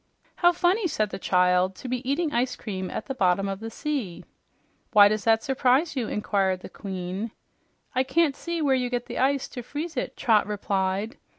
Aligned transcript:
"How 0.37 0.51
funny," 0.51 0.87
said 0.87 1.11
the 1.11 1.19
child, 1.19 1.75
"to 1.75 1.87
be 1.87 2.09
eating 2.09 2.33
ice 2.33 2.55
cream 2.55 2.89
at 2.89 3.05
the 3.05 3.13
bottom 3.13 3.47
of 3.47 3.59
the 3.59 3.69
sea." 3.69 4.25
"Why 4.93 5.07
does 5.07 5.25
that 5.25 5.43
surprise 5.43 5.95
you?" 5.95 6.07
inquired 6.07 6.61
the 6.61 6.69
Queen. 6.69 7.29
"I 7.93 8.01
can't 8.01 8.35
see 8.35 8.63
where 8.63 8.73
you 8.73 8.89
get 8.89 9.05
the 9.05 9.19
ice 9.19 9.47
to 9.49 9.61
freeze 9.61 9.95
it," 9.95 10.17
Trot 10.17 10.47
replied. 10.47 11.17